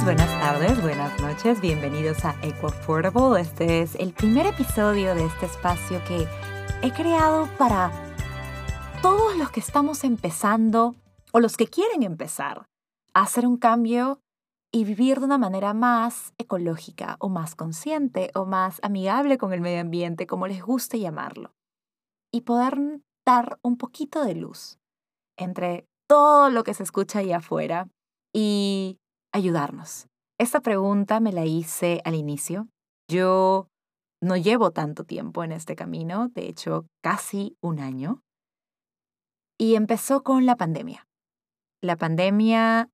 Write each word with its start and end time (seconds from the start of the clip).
buenas 0.00 0.40
tardes, 0.40 0.80
buenas 0.80 1.20
noches, 1.20 1.60
bienvenidos 1.60 2.24
a 2.24 2.34
Eco 2.42 2.68
Affordable. 2.68 3.38
Este 3.38 3.82
es 3.82 3.94
el 3.96 4.14
primer 4.14 4.46
episodio 4.46 5.14
de 5.14 5.26
este 5.26 5.44
espacio 5.44 6.02
que 6.08 6.26
he 6.80 6.90
creado 6.92 7.46
para 7.58 7.92
todos 9.02 9.36
los 9.36 9.50
que 9.50 9.60
estamos 9.60 10.02
empezando 10.02 10.96
o 11.32 11.40
los 11.40 11.58
que 11.58 11.66
quieren 11.66 12.02
empezar 12.02 12.64
a 13.12 13.20
hacer 13.20 13.46
un 13.46 13.58
cambio 13.58 14.18
y 14.72 14.84
vivir 14.84 15.20
de 15.20 15.26
una 15.26 15.36
manera 15.36 15.74
más 15.74 16.32
ecológica 16.38 17.16
o 17.20 17.28
más 17.28 17.54
consciente 17.54 18.30
o 18.34 18.46
más 18.46 18.80
amigable 18.82 19.36
con 19.36 19.52
el 19.52 19.60
medio 19.60 19.82
ambiente, 19.82 20.26
como 20.26 20.46
les 20.46 20.62
guste 20.62 21.00
llamarlo. 21.00 21.52
Y 22.32 22.40
poder 22.40 22.78
dar 23.26 23.58
un 23.62 23.76
poquito 23.76 24.24
de 24.24 24.36
luz 24.36 24.78
entre 25.36 25.86
todo 26.08 26.48
lo 26.48 26.64
que 26.64 26.72
se 26.72 26.82
escucha 26.82 27.18
ahí 27.18 27.32
afuera 27.32 27.88
y 28.32 28.98
ayudarnos. 29.32 30.06
Esta 30.38 30.60
pregunta 30.60 31.20
me 31.20 31.32
la 31.32 31.44
hice 31.44 32.00
al 32.04 32.14
inicio. 32.14 32.68
Yo 33.08 33.68
no 34.20 34.36
llevo 34.36 34.70
tanto 34.70 35.04
tiempo 35.04 35.44
en 35.44 35.52
este 35.52 35.74
camino, 35.74 36.28
de 36.28 36.48
hecho 36.48 36.86
casi 37.02 37.56
un 37.60 37.80
año. 37.80 38.22
Y 39.58 39.74
empezó 39.74 40.22
con 40.22 40.46
la 40.46 40.56
pandemia. 40.56 41.06
La 41.80 41.96
pandemia 41.96 42.90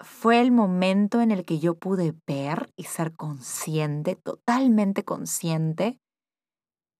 fue 0.00 0.40
el 0.40 0.50
momento 0.50 1.20
en 1.20 1.30
el 1.30 1.44
que 1.44 1.58
yo 1.58 1.74
pude 1.74 2.14
ver 2.26 2.72
y 2.76 2.84
ser 2.84 3.12
consciente, 3.12 4.16
totalmente 4.16 5.04
consciente, 5.04 5.98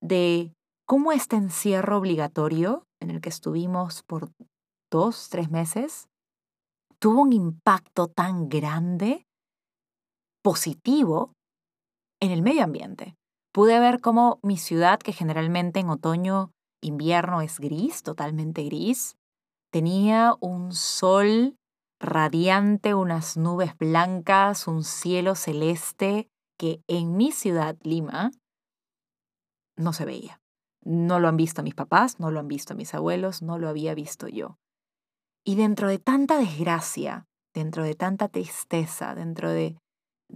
de 0.01 0.55
cómo 0.87 1.13
este 1.13 1.37
encierro 1.37 1.99
obligatorio 1.99 2.87
en 3.01 3.11
el 3.11 3.21
que 3.21 3.29
estuvimos 3.29 4.03
por 4.03 4.31
dos, 4.91 5.29
tres 5.31 5.51
meses, 5.51 6.09
tuvo 7.03 7.23
un 7.23 7.33
impacto 7.33 8.07
tan 8.07 8.49
grande, 8.49 9.27
positivo, 10.41 11.33
en 12.21 12.31
el 12.31 12.43
medio 12.43 12.63
ambiente. 12.63 13.17
Pude 13.53 13.81
ver 13.81 14.01
cómo 14.01 14.39
mi 14.45 14.57
ciudad, 14.57 15.01
que 15.01 15.13
generalmente 15.13 15.81
en 15.81 15.91
otoño, 15.91 16.53
invierno 16.81 17.41
es 17.41 17.59
gris, 17.59 18.05
totalmente 18.05 18.63
gris, 18.63 19.17
tenía 19.73 20.37
un 20.41 20.73
sol 20.73 21.57
radiante, 22.01 22.95
unas 22.95 23.37
nubes 23.37 23.77
blancas, 23.77 24.69
un 24.69 24.85
cielo 24.85 25.35
celeste 25.35 26.29
que 26.57 26.83
en 26.87 27.17
mi 27.17 27.33
ciudad, 27.33 27.77
Lima, 27.83 28.31
no 29.77 29.93
se 29.93 30.05
veía. 30.05 30.41
No 30.85 31.19
lo 31.19 31.27
han 31.27 31.37
visto 31.37 31.65
mis 31.65 31.75
papás, 31.75 32.21
no 32.21 32.31
lo 32.31 32.39
han 32.39 32.47
visto 32.47 32.77
mis 32.77 32.95
abuelos, 32.95 33.43
no 33.43 33.59
lo 33.59 33.69
había 33.69 33.93
visto 33.97 34.29
yo. 34.29 34.57
Y 35.45 35.57
dentro 35.57 35.89
de 35.89 35.99
tanta 35.99 36.39
desgracia, 36.39 37.27
dentro 37.55 37.85
de 37.85 37.95
tanta 37.95 38.29
tristeza, 38.29 39.15
dentro 39.15 39.51
de, 39.51 39.77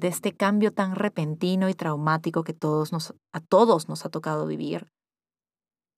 este 0.00 0.32
cambio 0.36 0.72
tan 0.72 0.94
repentino 0.94 1.68
y 1.70 1.74
traumático 1.74 2.44
que 2.44 2.52
todos 2.52 2.92
nos, 2.92 3.14
a 3.32 3.40
todos 3.40 3.88
nos 3.88 4.04
ha 4.04 4.10
tocado 4.10 4.46
vivir, 4.46 4.92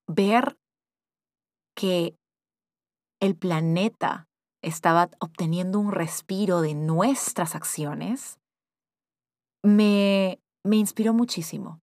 ver 0.06 0.56
que 1.74 2.16
el 3.20 3.36
planeta 3.36 4.28
estaba 4.62 5.10
obteniendo 5.18 5.80
un 5.80 5.90
respiro 5.90 6.60
de 6.60 6.74
nuestras 6.74 7.56
acciones, 7.56 8.38
me, 9.64 10.40
me 10.64 10.76
inspiró 10.76 11.12
muchísimo 11.12 11.80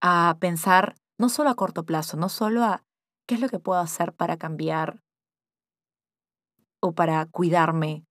a 0.00 0.36
pensar 0.40 0.94
no 1.18 1.28
solo 1.28 1.50
a 1.50 1.54
corto 1.54 1.84
plazo, 1.84 2.16
no 2.16 2.28
solo 2.28 2.64
a 2.64 2.82
qué 3.26 3.34
es 3.34 3.40
lo 3.40 3.48
que 3.48 3.58
puedo 3.58 3.80
hacer 3.80 4.12
para 4.14 4.36
cambiar 4.36 5.02
o 6.82 6.92
para 6.92 7.24
cuidarme 7.26 8.04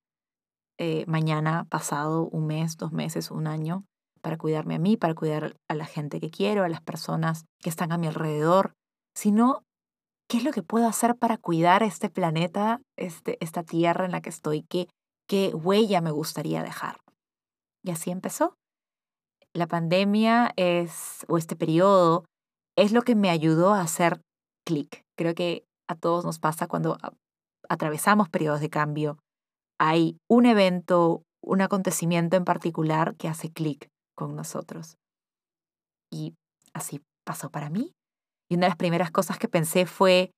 eh, 0.80 1.06
mañana, 1.06 1.66
pasado, 1.70 2.28
un 2.30 2.48
mes, 2.48 2.78
dos 2.78 2.92
meses, 2.92 3.30
un 3.30 3.46
año, 3.46 3.86
para 4.22 4.38
cuidarme 4.38 4.76
a 4.76 4.80
mí, 4.80 4.98
para 4.98 5.14
cuidar 5.14 5.56
a 5.68 5.76
la 5.76 5.86
gente 5.86 6.20
que 6.20 6.30
quiero, 6.30 6.64
a 6.64 6.70
las 6.70 6.82
personas 6.82 7.46
que 7.60 7.70
están 7.70 7.92
a 7.92 7.98
mi 7.98 8.08
alrededor, 8.08 8.74
sino 9.16 9.64
qué 10.28 10.38
es 10.38 10.44
lo 10.44 10.52
que 10.52 10.64
puedo 10.64 10.88
hacer 10.88 11.18
para 11.18 11.38
cuidar 11.38 11.84
este 11.84 12.10
planeta, 12.10 12.82
este, 12.98 13.38
esta 13.44 13.64
tierra 13.64 14.06
en 14.06 14.12
la 14.12 14.22
que 14.22 14.30
estoy, 14.30 14.64
qué, 14.64 14.88
qué 15.28 15.54
huella 15.54 16.02
me 16.02 16.12
gustaría 16.12 16.64
dejar. 16.64 16.98
Y 17.84 17.92
así 17.92 18.12
empezó. 18.12 18.56
La 19.54 19.68
pandemia 19.68 20.54
es, 20.56 21.26
o 21.28 21.38
este 21.38 21.58
periodo, 21.58 22.24
es 22.78 22.94
lo 22.94 23.02
que 23.02 23.16
me 23.16 23.30
ayudó 23.30 23.74
a 23.74 23.82
hacer 23.82 24.22
clic. 24.66 25.04
Creo 25.18 25.36
que 25.36 25.66
a 25.90 25.96
todos 25.96 26.24
nos 26.24 26.40
pasa 26.40 26.68
cuando 26.68 26.98
atravesamos 27.72 28.30
periodos 28.30 28.60
de 28.60 28.70
cambio, 28.70 29.18
hay 29.80 30.18
un 30.30 30.46
evento, 30.46 31.24
un 31.42 31.62
acontecimiento 31.62 32.36
en 32.36 32.44
particular 32.44 33.16
que 33.16 33.28
hace 33.28 33.52
clic 33.52 33.88
con 34.16 34.36
nosotros. 34.36 34.98
Y 36.12 36.36
así 36.74 37.02
pasó 37.26 37.50
para 37.50 37.70
mí. 37.70 37.94
Y 38.50 38.56
una 38.56 38.66
de 38.66 38.72
las 38.72 38.78
primeras 38.78 39.12
cosas 39.12 39.40
que 39.40 39.48
pensé 39.48 39.86
fue 39.86 40.32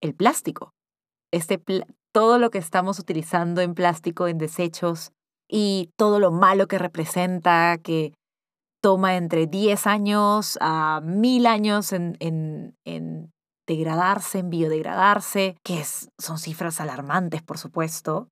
el 0.00 0.14
plástico. 0.14 0.72
Este 1.30 1.62
todo 2.12 2.38
lo 2.38 2.50
que 2.50 2.58
estamos 2.58 2.98
utilizando 2.98 3.60
en 3.60 3.74
plástico, 3.74 4.26
en 4.26 4.38
desechos, 4.38 5.12
y 5.48 5.90
todo 5.96 6.18
lo 6.18 6.30
malo 6.30 6.66
que 6.66 6.78
representa, 6.78 7.76
que 7.78 8.14
toma 8.82 9.16
entre 9.16 9.46
10 9.46 9.86
años 9.86 10.58
a 10.60 11.00
1000 11.04 11.46
años 11.46 11.92
en, 11.92 13.32
degradarse, 13.70 14.40
en 14.40 14.50
biodegradarse, 14.50 15.56
que 15.62 15.84
son 16.18 16.38
cifras 16.38 16.80
alarmantes, 16.80 17.40
por 17.42 17.56
supuesto. 17.56 18.28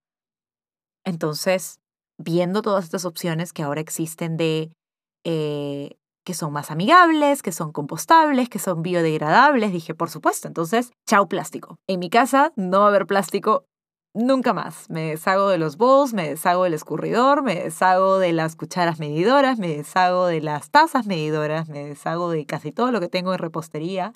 Entonces, 1.04 1.78
viendo 2.18 2.60
todas 2.60 2.84
estas 2.84 3.04
opciones 3.04 3.52
que 3.52 3.62
ahora 3.62 3.80
existen 3.80 4.36
de 4.36 4.72
eh, 5.24 5.96
que 6.24 6.34
son 6.34 6.52
más 6.52 6.72
amigables, 6.72 7.42
que 7.42 7.52
son 7.52 7.70
compostables, 7.70 8.48
que 8.48 8.58
son 8.58 8.82
biodegradables, 8.82 9.72
dije, 9.72 9.94
por 9.94 10.10
supuesto, 10.10 10.48
entonces, 10.48 10.90
chao 11.06 11.28
plástico. 11.28 11.76
En 11.86 12.00
mi 12.00 12.10
casa 12.10 12.52
no 12.56 12.80
va 12.80 12.86
a 12.86 12.88
haber 12.88 13.06
plástico 13.06 13.64
nunca 14.12 14.52
más. 14.52 14.90
Me 14.90 15.10
deshago 15.10 15.48
de 15.48 15.58
los 15.58 15.76
bowls, 15.76 16.14
me 16.14 16.28
deshago 16.28 16.64
del 16.64 16.74
escurridor, 16.74 17.42
me 17.42 17.54
deshago 17.54 18.18
de 18.18 18.32
las 18.32 18.56
cucharas 18.56 18.98
medidoras, 18.98 19.60
me 19.60 19.68
deshago 19.68 20.26
de 20.26 20.40
las 20.40 20.70
tazas 20.70 21.06
medidoras, 21.06 21.68
me 21.68 21.84
deshago 21.84 22.28
de 22.30 22.44
casi 22.44 22.72
todo 22.72 22.90
lo 22.90 22.98
que 22.98 23.08
tengo 23.08 23.32
en 23.32 23.38
repostería 23.38 24.12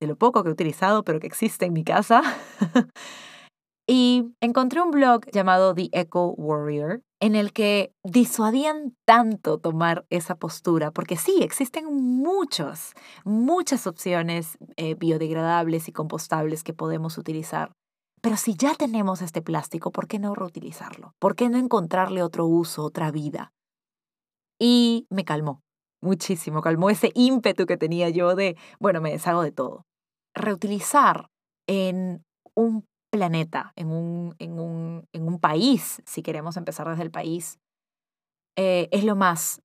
de 0.00 0.06
lo 0.06 0.16
poco 0.16 0.42
que 0.42 0.48
he 0.48 0.52
utilizado, 0.52 1.04
pero 1.04 1.20
que 1.20 1.26
existe 1.26 1.66
en 1.66 1.74
mi 1.74 1.84
casa. 1.84 2.22
y 3.86 4.32
encontré 4.40 4.80
un 4.80 4.90
blog 4.90 5.26
llamado 5.30 5.74
The 5.74 5.90
Eco 5.92 6.30
Warrior, 6.38 7.02
en 7.20 7.34
el 7.34 7.52
que 7.52 7.92
disuadían 8.02 8.96
tanto 9.04 9.58
tomar 9.58 10.06
esa 10.08 10.36
postura, 10.36 10.90
porque 10.90 11.16
sí, 11.16 11.40
existen 11.42 11.84
muchos, 11.92 12.94
muchas 13.24 13.86
opciones 13.86 14.56
eh, 14.76 14.94
biodegradables 14.94 15.86
y 15.88 15.92
compostables 15.92 16.64
que 16.64 16.72
podemos 16.72 17.18
utilizar. 17.18 17.72
Pero 18.22 18.36
si 18.36 18.54
ya 18.54 18.74
tenemos 18.74 19.22
este 19.22 19.42
plástico, 19.42 19.92
¿por 19.92 20.06
qué 20.06 20.18
no 20.18 20.34
reutilizarlo? 20.34 21.14
¿Por 21.18 21.36
qué 21.36 21.48
no 21.50 21.58
encontrarle 21.58 22.22
otro 22.22 22.46
uso, 22.46 22.84
otra 22.84 23.10
vida? 23.10 23.52
Y 24.58 25.06
me 25.10 25.24
calmó 25.24 25.62
muchísimo, 26.02 26.62
calmó 26.62 26.88
ese 26.88 27.12
ímpetu 27.14 27.66
que 27.66 27.76
tenía 27.76 28.08
yo 28.08 28.34
de, 28.34 28.56
bueno, 28.78 29.02
me 29.02 29.10
deshago 29.10 29.42
de 29.42 29.52
todo 29.52 29.86
reutilizar 30.34 31.30
en 31.66 32.24
un 32.54 32.86
planeta, 33.10 33.72
en 33.76 33.90
un, 33.90 34.34
en 34.38 34.58
un, 34.58 35.08
en 35.12 35.26
un 35.26 35.40
país, 35.40 36.02
si 36.06 36.22
queremos 36.22 36.56
empezar 36.56 36.88
desde 36.88 37.02
el 37.02 37.10
país, 37.10 37.58
eh, 38.56 38.88
es 38.92 39.04
lo 39.04 39.16
más 39.16 39.62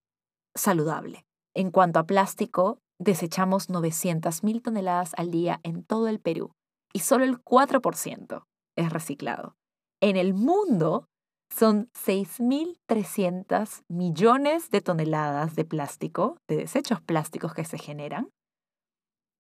saludable. 0.56 1.26
En 1.56 1.72
cuanto 1.72 2.00
a 2.00 2.06
plástico, 2.06 2.80
desechamos 3.00 3.70
900.000 3.70 4.62
toneladas 4.62 5.14
al 5.18 5.32
día 5.32 5.60
en 5.64 5.84
todo 5.84 6.08
el 6.08 6.20
Perú 6.20 6.52
y 6.94 7.00
solo 7.00 7.24
el 7.26 7.44
4% 7.44 8.46
es 8.78 8.90
reciclado. 8.92 9.56
En 10.02 10.18
el 10.18 10.34
mundo 10.34 11.08
son 11.54 11.90
6.300 11.94 13.84
millones 13.88 14.70
de 14.70 14.82
toneladas 14.82 15.56
de 15.56 15.66
plástico, 15.66 16.38
de 16.48 16.58
desechos 16.58 17.02
plásticos 17.02 17.54
que 17.54 17.64
se 17.66 17.78
generan, 17.78 18.30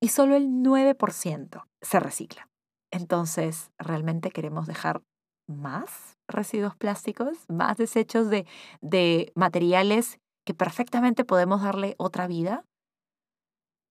y 0.01 0.09
solo 0.09 0.35
el 0.35 0.47
9% 0.47 1.65
se 1.81 1.99
recicla. 1.99 2.49
Entonces, 2.91 3.71
¿realmente 3.77 4.31
queremos 4.31 4.67
dejar 4.67 5.01
más 5.47 6.17
residuos 6.27 6.75
plásticos, 6.75 7.45
más 7.49 7.77
desechos 7.77 8.29
de, 8.29 8.45
de 8.81 9.31
materiales 9.35 10.19
que 10.45 10.53
perfectamente 10.53 11.25
podemos 11.25 11.61
darle 11.61 11.95
otra 11.97 12.27
vida? 12.27 12.65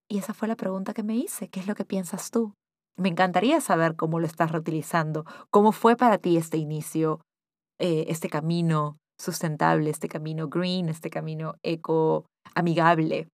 Y 0.08 0.18
esa 0.18 0.34
fue 0.34 0.48
la 0.48 0.56
pregunta 0.56 0.94
que 0.94 1.02
me 1.02 1.16
hice. 1.16 1.48
¿Qué 1.48 1.60
es 1.60 1.66
lo 1.66 1.74
que 1.74 1.84
piensas 1.84 2.30
tú? 2.30 2.54
Me 2.96 3.08
encantaría 3.08 3.60
saber 3.60 3.96
cómo 3.96 4.20
lo 4.20 4.26
estás 4.26 4.52
reutilizando, 4.52 5.24
cómo 5.50 5.72
fue 5.72 5.96
para 5.96 6.18
ti 6.18 6.36
este 6.36 6.58
inicio, 6.58 7.20
eh, 7.80 8.06
este 8.08 8.28
camino 8.28 8.98
sustentable, 9.18 9.90
este 9.90 10.08
camino 10.08 10.48
green, 10.48 10.88
este 10.88 11.10
camino 11.10 11.54
eco 11.62 12.26
amigable 12.54 13.28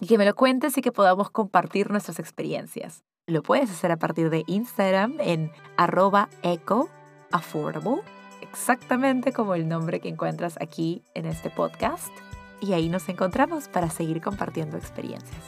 y 0.00 0.06
que 0.06 0.18
me 0.18 0.24
lo 0.24 0.34
cuentes 0.34 0.76
y 0.76 0.82
que 0.82 0.92
podamos 0.92 1.30
compartir 1.30 1.90
nuestras 1.90 2.18
experiencias. 2.18 3.02
Lo 3.26 3.42
puedes 3.42 3.70
hacer 3.70 3.90
a 3.90 3.96
partir 3.96 4.30
de 4.30 4.44
Instagram 4.46 5.16
en 5.20 5.50
arroba 5.76 6.28
ecoaffordable, 6.42 8.02
exactamente 8.40 9.32
como 9.32 9.54
el 9.54 9.68
nombre 9.68 10.00
que 10.00 10.08
encuentras 10.08 10.56
aquí 10.60 11.02
en 11.14 11.26
este 11.26 11.50
podcast. 11.50 12.12
Y 12.60 12.72
ahí 12.72 12.88
nos 12.88 13.08
encontramos 13.08 13.68
para 13.68 13.90
seguir 13.90 14.20
compartiendo 14.20 14.76
experiencias. 14.76 15.42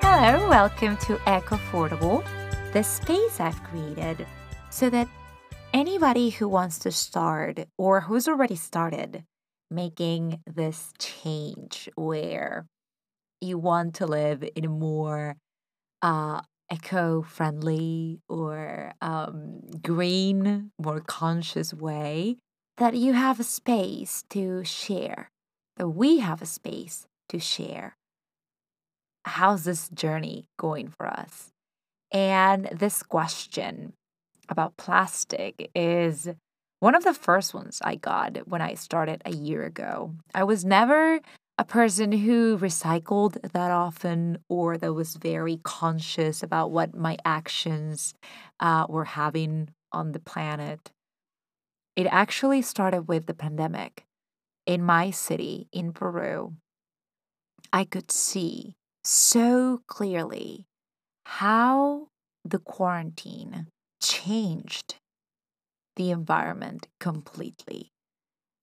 Hello, 0.00 0.48
welcome 0.48 0.96
to 1.06 1.18
Eco 1.26 1.56
Affordable, 1.56 2.22
the 2.72 2.80
space 2.82 3.40
I've 3.40 3.60
created 3.64 4.26
so 4.70 4.90
that 4.90 5.08
anybody 5.72 6.30
who 6.30 6.48
wants 6.48 6.78
to 6.80 6.90
start 6.90 7.66
or 7.76 8.02
who's 8.02 8.28
already 8.28 8.56
started 8.56 9.24
making 9.70 10.40
this 10.46 10.92
change 10.98 11.88
where 11.96 12.66
you 13.40 13.58
want 13.58 13.94
to 13.96 14.06
live 14.06 14.44
in 14.54 14.64
a 14.64 14.68
more 14.68 15.36
uh, 16.02 16.40
eco 16.72 17.22
friendly 17.22 18.20
or 18.28 18.92
um, 19.00 19.60
green, 19.82 20.70
more 20.78 21.00
conscious 21.00 21.74
way, 21.74 22.36
that 22.76 22.94
you 22.94 23.12
have 23.12 23.40
a 23.40 23.44
space 23.44 24.24
to 24.30 24.64
share, 24.64 25.30
that 25.76 25.88
we 25.88 26.18
have 26.18 26.42
a 26.42 26.46
space 26.46 27.06
to 27.28 27.38
share. 27.38 27.96
How's 29.24 29.64
this 29.64 29.88
journey 29.88 30.46
going 30.58 30.88
for 30.88 31.06
us? 31.06 31.50
And 32.12 32.68
this 32.72 33.02
question 33.02 33.92
about 34.48 34.76
plastic 34.76 35.70
is 35.74 36.28
one 36.80 36.94
of 36.94 37.04
the 37.04 37.14
first 37.14 37.54
ones 37.54 37.80
I 37.82 37.96
got 37.96 38.46
when 38.48 38.60
I 38.60 38.74
started 38.74 39.22
a 39.24 39.32
year 39.32 39.64
ago. 39.64 40.14
I 40.34 40.44
was 40.44 40.64
never 40.64 41.20
a 41.58 41.64
person 41.64 42.12
who 42.12 42.58
recycled 42.58 43.40
that 43.52 43.70
often 43.70 44.38
or 44.48 44.76
that 44.76 44.92
was 44.92 45.16
very 45.16 45.58
conscious 45.62 46.42
about 46.42 46.70
what 46.70 46.94
my 46.94 47.16
actions 47.24 48.14
uh, 48.60 48.86
were 48.88 49.06
having 49.06 49.70
on 49.92 50.12
the 50.12 50.20
planet. 50.20 50.92
It 51.96 52.06
actually 52.10 52.60
started 52.60 53.08
with 53.08 53.26
the 53.26 53.34
pandemic. 53.34 54.04
In 54.66 54.82
my 54.82 55.10
city, 55.10 55.68
in 55.72 55.92
Peru, 55.92 56.54
I 57.72 57.84
could 57.84 58.10
see 58.10 58.74
so 59.02 59.80
clearly 59.86 60.66
how 61.24 62.08
the 62.44 62.58
quarantine 62.58 63.68
changed 64.02 64.96
the 65.96 66.10
environment 66.10 66.88
completely. 67.00 67.92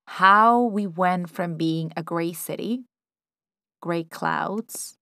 How 0.08 0.62
we 0.62 0.88
went 0.88 1.30
from 1.30 1.56
being 1.56 1.92
a 1.98 2.04
gray 2.04 2.34
city, 2.34 2.86
gray 3.82 4.04
clouds 4.04 4.98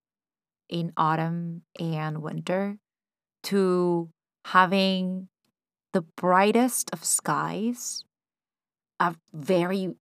in 0.69 0.93
autumn 0.95 1.63
and 1.79 2.21
winter, 2.21 2.77
to 3.43 4.09
having 4.45 5.27
the 5.93 6.01
brightest 6.15 6.89
of 6.93 7.03
skies, 7.03 8.03
a 8.99 9.15
very 9.33 9.95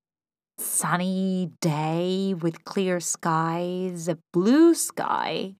sunny 0.58 1.50
day 1.60 2.34
with 2.34 2.64
clear 2.64 3.00
skies, 3.00 4.08
a 4.08 4.18
blue 4.32 4.74
sky 4.74 5.56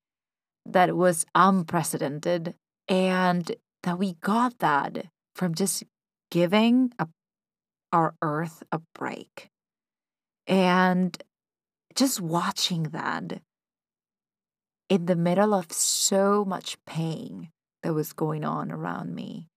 that 0.66 0.94
was 0.94 1.24
unprecedented, 1.34 2.54
and 2.86 3.56
that 3.82 3.98
we 3.98 4.14
got 4.20 4.58
that 4.58 5.06
from 5.34 5.54
just 5.54 5.82
giving 6.30 6.92
a, 6.98 7.08
our 7.92 8.14
earth 8.22 8.62
a 8.72 8.80
break. 8.94 9.48
And 10.46 11.20
just 11.94 12.20
watching 12.20 12.84
that 12.84 13.42
in 14.88 15.06
the 15.06 15.16
middle 15.16 15.54
of 15.54 15.72
so 15.72 16.44
much 16.44 16.76
pain 16.84 17.50
that 17.82 17.94
was 17.94 18.12
going 18.12 18.44
on 18.44 18.72
around 18.72 19.14
me, 19.14 19.48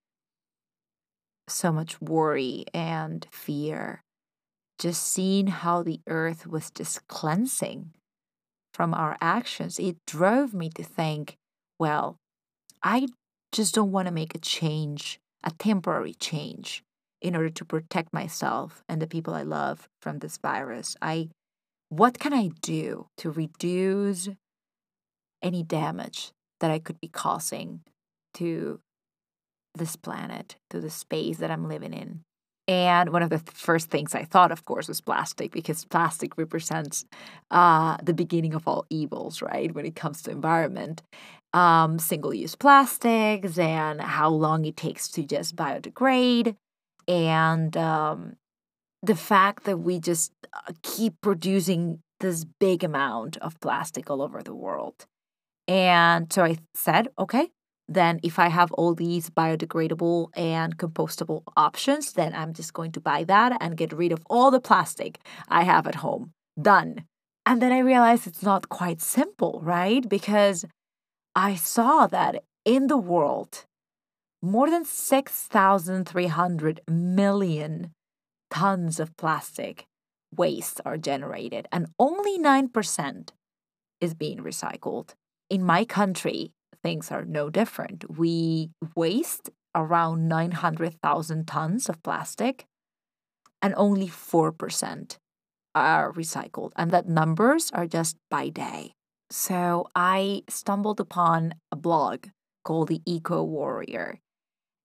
so 1.48 1.72
much 1.72 2.00
worry 2.00 2.64
and 2.72 3.26
fear, 3.32 4.02
just 4.78 5.02
seeing 5.02 5.48
how 5.48 5.82
the 5.82 6.00
earth 6.08 6.46
was 6.46 6.70
just 6.70 7.06
cleansing 7.08 7.90
from 8.72 8.92
our 8.92 9.16
actions, 9.20 9.78
it 9.78 9.96
drove 10.06 10.52
me 10.52 10.68
to 10.70 10.82
think, 10.82 11.36
well, 11.78 12.16
I 12.82 13.06
just 13.52 13.74
don't 13.74 13.92
want 13.92 14.06
to 14.06 14.14
make 14.14 14.34
a 14.34 14.38
change 14.38 15.20
a 15.44 15.50
temporary 15.52 16.14
change 16.14 16.82
in 17.20 17.36
order 17.36 17.50
to 17.50 17.64
protect 17.64 18.12
myself 18.12 18.82
and 18.88 19.00
the 19.00 19.06
people 19.06 19.34
I 19.34 19.42
love 19.42 19.88
from 20.02 20.18
this 20.18 20.38
virus. 20.38 20.96
I 21.00 21.28
what 21.88 22.18
can 22.18 22.32
I 22.32 22.50
do 22.60 23.06
to 23.18 23.30
reduce 23.30 24.28
any 25.42 25.62
damage 25.62 26.32
that 26.60 26.70
I 26.70 26.78
could 26.78 27.00
be 27.00 27.08
causing 27.08 27.82
to 28.34 28.80
this 29.74 29.94
planet, 29.94 30.56
to 30.70 30.80
the 30.80 30.90
space 30.90 31.38
that 31.38 31.50
I'm 31.50 31.68
living 31.68 31.92
in? 31.92 32.22
And 32.66 33.10
one 33.10 33.22
of 33.22 33.28
the 33.28 33.38
first 33.38 33.90
things 33.90 34.14
I 34.14 34.24
thought, 34.24 34.50
of 34.50 34.64
course, 34.64 34.88
was 34.88 35.00
plastic 35.00 35.52
because 35.52 35.84
plastic 35.84 36.38
represents 36.38 37.04
uh, 37.50 37.98
the 38.02 38.14
beginning 38.14 38.54
of 38.54 38.66
all 38.66 38.86
evils, 38.88 39.42
right? 39.42 39.74
When 39.74 39.84
it 39.84 39.94
comes 39.94 40.22
to 40.22 40.30
environment, 40.30 41.02
um, 41.52 41.98
single-use 41.98 42.54
plastics 42.54 43.58
and 43.58 44.00
how 44.00 44.30
long 44.30 44.64
it 44.64 44.76
takes 44.76 45.08
to 45.08 45.22
just 45.22 45.54
biodegrade, 45.56 46.56
and 47.06 47.76
um, 47.76 48.36
the 49.02 49.14
fact 49.14 49.64
that 49.64 49.78
we 49.78 50.00
just 50.00 50.32
uh, 50.52 50.72
keep 50.82 51.20
producing 51.20 52.00
this 52.20 52.46
big 52.58 52.82
amount 52.82 53.36
of 53.38 53.60
plastic 53.60 54.10
all 54.10 54.22
over 54.22 54.42
the 54.42 54.54
world. 54.54 55.04
And 55.68 56.32
so 56.32 56.44
I 56.44 56.56
said, 56.74 57.08
okay, 57.18 57.50
then 57.88 58.20
if 58.22 58.38
I 58.38 58.48
have 58.48 58.72
all 58.72 58.94
these 58.94 59.30
biodegradable 59.30 60.28
and 60.36 60.78
compostable 60.78 61.42
options, 61.56 62.12
then 62.12 62.34
I'm 62.34 62.52
just 62.52 62.72
going 62.72 62.92
to 62.92 63.00
buy 63.00 63.24
that 63.24 63.56
and 63.60 63.76
get 63.76 63.92
rid 63.92 64.12
of 64.12 64.22
all 64.30 64.50
the 64.50 64.60
plastic 64.60 65.18
I 65.48 65.64
have 65.64 65.86
at 65.86 65.96
home. 65.96 66.32
Done. 66.60 67.04
And 67.46 67.60
then 67.60 67.72
I 67.72 67.80
realized 67.80 68.26
it's 68.26 68.42
not 68.42 68.70
quite 68.70 69.02
simple, 69.02 69.60
right? 69.62 70.08
Because 70.08 70.64
I 71.34 71.56
saw 71.56 72.06
that 72.06 72.42
in 72.64 72.86
the 72.86 72.96
world, 72.96 73.64
more 74.40 74.70
than 74.70 74.84
6,300 74.84 76.80
million 76.88 77.90
tons 78.50 79.00
of 79.00 79.16
plastic 79.16 79.84
waste 80.34 80.80
are 80.84 80.96
generated, 80.96 81.66
and 81.70 81.88
only 81.98 82.38
9% 82.38 83.30
is 84.00 84.14
being 84.14 84.38
recycled. 84.38 85.14
In 85.50 85.62
my 85.62 85.84
country, 85.84 86.52
things 86.84 87.10
are 87.10 87.24
no 87.24 87.50
different. 87.50 88.04
We 88.18 88.70
waste 88.94 89.50
around 89.74 90.28
900,000 90.28 91.48
tons 91.48 91.88
of 91.88 92.02
plastic, 92.02 92.66
and 93.60 93.74
only 93.76 94.06
4% 94.06 95.16
are 95.74 96.12
recycled. 96.12 96.72
And 96.76 96.90
that 96.92 97.08
numbers 97.08 97.72
are 97.72 97.86
just 97.86 98.16
by 98.30 98.50
day. 98.50 98.92
So 99.30 99.88
I 99.96 100.42
stumbled 100.48 101.00
upon 101.00 101.54
a 101.72 101.76
blog 101.76 102.26
called 102.64 102.88
The 102.88 103.02
Eco 103.06 103.42
Warrior. 103.42 104.20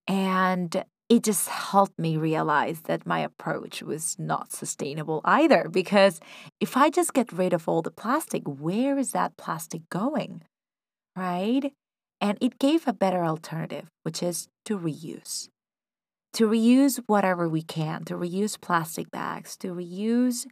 And 0.08 0.84
it 1.10 1.24
just 1.24 1.50
helped 1.50 2.00
me 2.00 2.18
realize 2.18 2.82
that 2.82 3.06
my 3.06 3.20
approach 3.20 3.84
was 3.84 4.15
not 4.18 4.51
sustainable 4.51 5.22
either. 5.25 5.68
Because 5.70 6.20
if 6.60 6.77
I 6.77 6.89
just 6.89 7.13
get 7.13 7.34
rid 7.34 7.53
of 7.53 7.68
all 7.68 7.82
the 7.82 7.91
plastic, 7.91 8.44
where 8.46 8.98
is 8.98 9.12
that 9.12 9.38
plastic 9.38 9.82
going? 9.89 10.44
Right? 11.15 11.74
And 12.22 12.38
it 12.42 12.60
gave 12.60 12.88
a 12.88 12.94
better 12.94 13.24
alternative, 13.24 13.90
which 14.04 14.22
is 14.22 14.50
to 14.66 14.78
reuse. 14.78 15.50
To 16.34 16.48
reuse 16.48 17.00
whatever 17.08 17.48
we 17.50 17.62
can, 17.62 18.04
to 18.06 18.16
reuse 18.16 18.60
plastic 18.60 19.10
bags, 19.10 19.58
to 19.58 19.74
reuse 19.74 20.46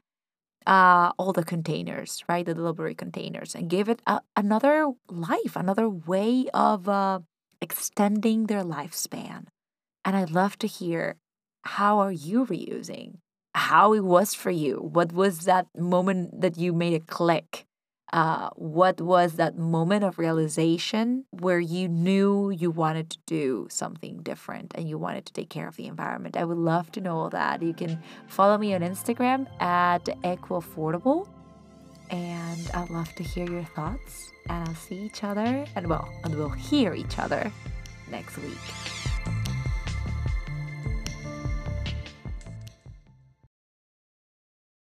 uh, 0.66 1.12
all 1.18 1.34
the 1.34 1.44
containers, 1.44 2.24
right? 2.28 2.46
The 2.46 2.54
delivery 2.54 2.96
containers, 2.96 3.56
and 3.56 3.70
give 3.70 3.88
it 3.90 4.02
a, 4.08 4.22
another 4.36 4.88
life, 5.10 5.56
another 5.56 5.88
way 5.90 6.48
of 6.54 6.90
uh, 6.90 7.20
extending 7.62 8.48
their 8.48 8.64
lifespan. 8.64 9.48
And 10.04 10.16
I'd 10.16 10.32
love 10.32 10.58
to 10.60 10.68
hear 10.68 11.18
how 11.64 12.00
are 12.00 12.12
you 12.12 12.46
reusing? 12.46 13.20
How 13.54 13.94
it 13.94 14.04
was 14.04 14.34
for 14.34 14.52
you? 14.52 14.78
What 14.78 15.12
was 15.12 15.40
that 15.40 15.68
moment 15.76 16.42
that 16.42 16.58
you 16.58 16.74
made 16.74 16.94
a 16.94 17.00
click? 17.00 17.67
Uh, 18.14 18.50
what 18.56 19.02
was 19.02 19.34
that 19.34 19.58
moment 19.58 20.04
of 20.04 20.18
realization 20.18 21.26
where 21.32 21.60
you 21.60 21.88
knew 21.90 22.50
you 22.50 22.72
wanted 22.72 23.10
to 23.10 23.18
do 23.26 23.68
something 23.70 24.22
different 24.24 24.72
and 24.76 24.88
you 24.88 24.98
wanted 24.98 25.26
to 25.26 25.34
take 25.34 25.50
care 25.50 25.68
of 25.68 25.76
the 25.76 25.88
environment? 25.88 26.38
I 26.38 26.46
would 26.46 26.58
love 26.58 26.92
to 26.94 27.02
know 27.02 27.18
all 27.18 27.30
that. 27.32 27.62
You 27.62 27.74
can 27.74 28.02
follow 28.28 28.58
me 28.58 28.74
on 28.74 28.82
Instagram 28.82 29.48
at 29.62 30.06
EcoAffordable, 30.24 31.28
and 32.10 32.72
I'd 32.74 32.90
love 32.90 33.14
to 33.16 33.24
hear 33.24 33.50
your 33.50 33.66
thoughts. 33.76 34.32
And 34.50 34.68
I'll 34.70 34.76
see 34.76 34.96
each 34.96 35.26
other, 35.26 35.66
and 35.76 35.88
well, 35.88 36.08
and 36.24 36.34
we'll 36.36 36.50
hear 36.50 36.94
each 36.94 37.20
other 37.20 37.52
next 38.10 38.38
week. 38.38 39.07